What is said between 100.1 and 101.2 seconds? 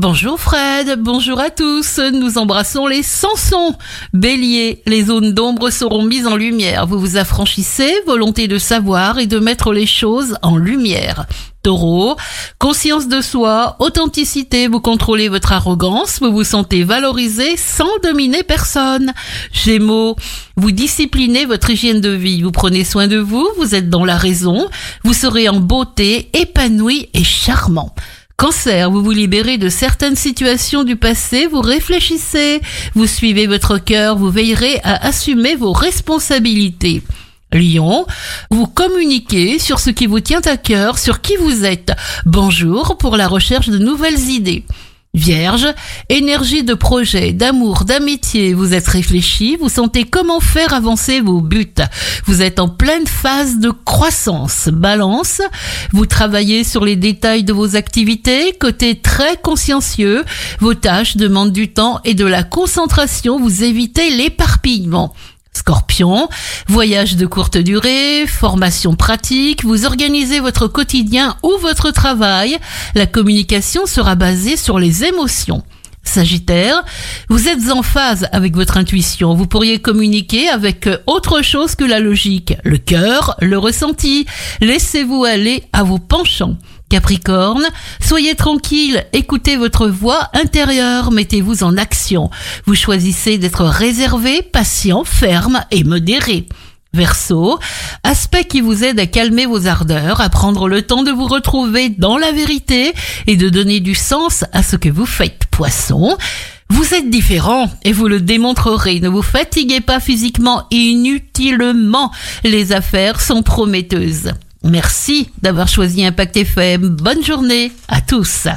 à prendre le temps de